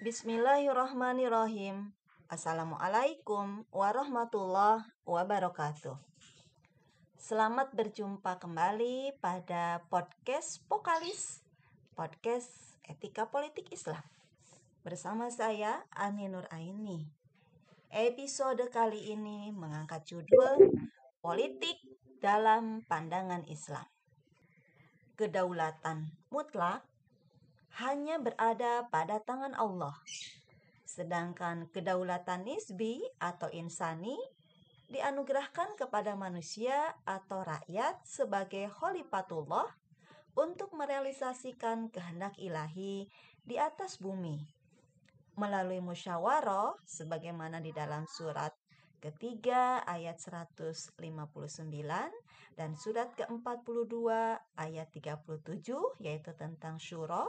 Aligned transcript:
Bismillahirrahmanirrahim. 0.00 1.92
Assalamualaikum 2.24 3.68
warahmatullahi 3.68 4.80
wabarakatuh. 5.04 5.92
Selamat 7.20 7.68
berjumpa 7.76 8.40
kembali 8.40 9.20
pada 9.20 9.84
podcast 9.92 10.64
Pokalis, 10.72 11.44
podcast 11.92 12.48
etika 12.88 13.28
politik 13.28 13.68
Islam. 13.68 14.00
Bersama 14.80 15.28
saya 15.28 15.84
Ani 15.92 16.32
Nur 16.32 16.48
Aini. 16.48 17.04
Episode 17.92 18.72
kali 18.72 19.12
ini 19.12 19.52
mengangkat 19.52 20.08
judul 20.08 20.80
Politik 21.20 21.76
dalam 22.24 22.88
Pandangan 22.88 23.44
Islam. 23.52 23.84
Kedaulatan 25.20 26.08
mutlak 26.32 26.88
hanya 27.78 28.18
berada 28.18 28.90
pada 28.90 29.22
tangan 29.22 29.54
Allah. 29.54 29.94
Sedangkan 30.82 31.70
kedaulatan 31.70 32.42
nisbi 32.42 32.98
atau 33.22 33.46
insani 33.54 34.18
dianugerahkan 34.90 35.78
kepada 35.78 36.18
manusia 36.18 36.98
atau 37.06 37.46
rakyat 37.46 38.02
sebagai 38.02 38.66
khalifatullah 38.74 39.70
untuk 40.34 40.74
merealisasikan 40.74 41.94
kehendak 41.94 42.34
ilahi 42.42 43.06
di 43.46 43.54
atas 43.54 44.02
bumi 44.02 44.42
melalui 45.38 45.78
musyawarah 45.78 46.74
sebagaimana 46.82 47.62
di 47.62 47.70
dalam 47.70 48.04
surat 48.10 48.50
ketiga 49.00 49.80
ayat 49.88 50.20
159 50.20 50.94
dan 52.54 52.70
surat 52.76 53.10
ke-42 53.16 53.96
ayat 54.60 54.88
37 54.92 56.04
yaitu 56.04 56.30
tentang 56.36 56.76
syura 56.76 57.24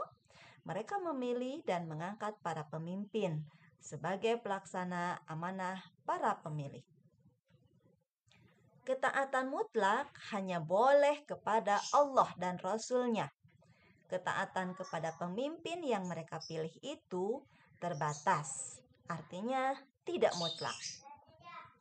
mereka 0.62 1.02
memilih 1.02 1.64
dan 1.66 1.90
mengangkat 1.90 2.38
para 2.46 2.68
pemimpin 2.70 3.41
sebagai 3.82 4.38
pelaksana 4.38 5.26
amanah 5.26 5.82
para 6.05 6.38
pemilih. 6.38 6.86
Ketaatan 8.85 9.50
mutlak 9.50 10.10
hanya 10.34 10.62
boleh 10.62 11.26
kepada 11.26 11.82
Allah 11.94 12.30
dan 12.38 12.58
Rasul-Nya. 12.62 13.30
Ketaatan 14.10 14.76
kepada 14.76 15.16
pemimpin 15.18 15.82
yang 15.85 16.06
mereka 16.06 16.41
pilih 16.44 16.74
itu 16.84 17.41
terbatas, 17.80 18.82
artinya 19.08 19.74
tidak 20.04 20.34
mutlak. 20.38 21.01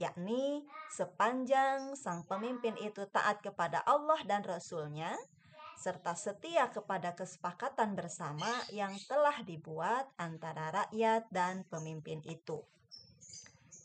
Yakni 0.01 0.65
sepanjang 0.89 1.93
sang 1.93 2.25
pemimpin 2.25 2.73
itu 2.81 3.05
taat 3.13 3.45
kepada 3.45 3.85
Allah 3.85 4.17
dan 4.25 4.41
Rasul-Nya, 4.41 5.13
serta 5.77 6.17
setia 6.17 6.73
kepada 6.73 7.13
kesepakatan 7.13 7.93
bersama 7.93 8.49
yang 8.73 8.97
telah 9.05 9.45
dibuat 9.45 10.09
antara 10.17 10.73
rakyat 10.73 11.29
dan 11.29 11.69
pemimpin 11.69 12.25
itu. 12.25 12.65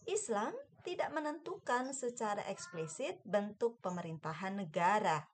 Islam 0.07 0.55
tidak 0.87 1.11
menentukan 1.11 1.91
secara 1.91 2.47
eksplisit 2.47 3.19
bentuk 3.27 3.83
pemerintahan 3.83 4.55
negara. 4.55 5.27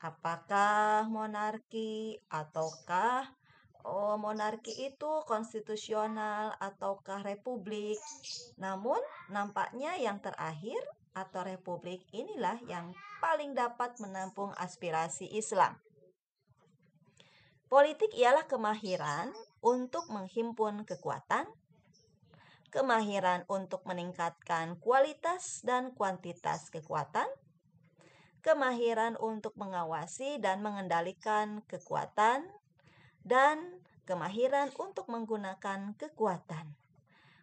Apakah 0.00 1.04
monarki 1.12 2.16
ataukah 2.32 3.35
oh, 3.86 4.18
monarki 4.18 4.74
itu 4.90 5.22
konstitusional 5.30 6.58
ataukah 6.58 7.22
republik? 7.22 7.96
Namun 8.58 8.98
nampaknya 9.30 9.94
yang 9.96 10.18
terakhir 10.18 10.82
atau 11.14 11.46
republik 11.46 12.04
inilah 12.12 12.60
yang 12.66 12.92
paling 13.22 13.56
dapat 13.56 13.96
menampung 14.02 14.52
aspirasi 14.58 15.30
Islam. 15.32 15.78
Politik 17.66 18.14
ialah 18.14 18.46
kemahiran 18.46 19.34
untuk 19.58 20.06
menghimpun 20.12 20.86
kekuatan, 20.86 21.50
kemahiran 22.70 23.42
untuk 23.50 23.82
meningkatkan 23.88 24.78
kualitas 24.78 25.66
dan 25.66 25.90
kuantitas 25.96 26.70
kekuatan, 26.70 27.26
kemahiran 28.44 29.18
untuk 29.18 29.58
mengawasi 29.58 30.38
dan 30.38 30.62
mengendalikan 30.62 31.66
kekuatan, 31.66 32.46
dan 33.26 33.82
kemahiran 34.06 34.70
untuk 34.78 35.10
menggunakan 35.10 35.98
kekuatan. 35.98 36.78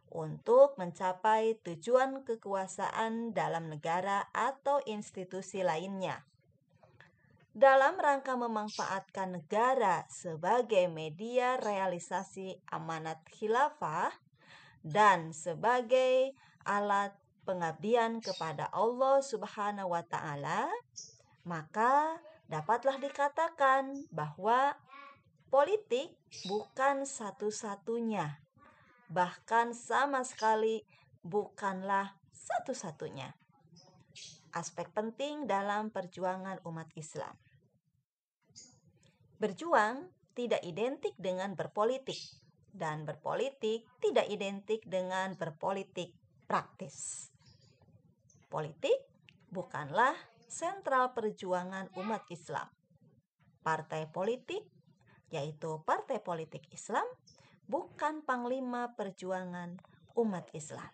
Untuk 0.07 0.79
mencapai 0.79 1.59
tujuan 1.59 2.23
kekuasaan 2.23 3.35
dalam 3.35 3.67
negara 3.67 4.31
atau 4.31 4.79
institusi 4.87 5.59
lainnya. 5.59 6.23
Dalam 7.53 8.01
rangka 8.01 8.33
memanfaatkan 8.33 9.37
negara 9.37 10.09
sebagai 10.09 10.89
media 10.89 11.61
realisasi 11.61 12.57
amanat 12.71 13.21
khilafah 13.29 14.09
dan 14.81 15.35
sebagai 15.37 16.33
alat 16.65 17.13
pengabdian 17.45 18.23
kepada 18.23 18.71
Allah 18.73 19.21
Subhanahu 19.21 19.93
wa 19.93 20.01
taala, 20.01 20.65
maka 21.45 22.17
dapatlah 22.49 22.97
dikatakan 22.97 24.07
bahwa 24.09 24.73
politik 25.53 26.09
bukan 26.49 27.05
satu-satunya, 27.05 28.41
bahkan 29.05 29.77
sama 29.77 30.25
sekali 30.25 30.81
bukanlah 31.21 32.17
satu-satunya 32.33 33.37
aspek 34.53 34.89
penting 34.93 35.49
dalam 35.49 35.93
perjuangan 35.93 36.61
umat 36.65 36.89
Islam. 36.97 37.37
Berjuang 39.37 40.09
tidak 40.33 40.65
identik 40.65 41.13
dengan 41.21 41.57
berpolitik 41.57 42.17
dan 42.73 43.05
berpolitik 43.05 43.85
tidak 44.01 44.25
identik 44.29 44.81
dengan 44.89 45.37
berpolitik 45.37 46.13
praktis. 46.49 47.29
Politik 48.49 48.97
bukanlah 49.53 50.13
sentral 50.49 51.13
perjuangan 51.13 51.89
umat 51.97 52.25
Islam. 52.29 52.69
Partai 53.65 54.09
politik, 54.09 54.72
yaitu 55.33 55.81
partai 55.81 56.21
politik 56.21 56.61
Islam, 56.69 57.03
bukan 57.65 58.21
panglima 58.21 58.93
perjuangan 58.93 59.81
umat 60.13 60.45
Islam. 60.53 60.93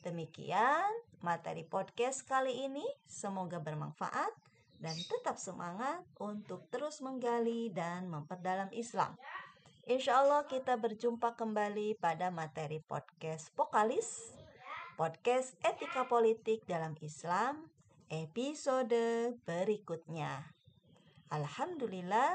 Demikian 0.00 0.88
materi 1.20 1.68
podcast 1.68 2.24
kali 2.24 2.64
ini, 2.64 2.86
semoga 3.04 3.60
bermanfaat 3.60 4.32
dan 4.80 4.96
tetap 4.96 5.36
semangat 5.36 6.00
untuk 6.16 6.64
terus 6.72 7.04
menggali 7.04 7.68
dan 7.68 8.08
memperdalam 8.08 8.72
Islam. 8.72 9.12
Insya 9.86 10.24
Allah 10.24 10.48
kita 10.48 10.74
berjumpa 10.80 11.36
kembali 11.38 12.00
pada 12.00 12.32
materi 12.32 12.82
podcast 12.82 13.52
Pokalis, 13.54 14.34
podcast 14.96 15.54
etika 15.62 16.08
politik 16.08 16.64
dalam 16.66 16.98
Islam, 17.04 17.70
episode 18.10 19.36
berikutnya. 19.46 20.56
Alhamdulillah, 21.30 22.34